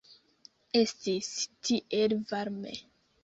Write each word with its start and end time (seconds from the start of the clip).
Estis 0.79 1.29
tiel 1.69 2.17
varme. 2.35 2.73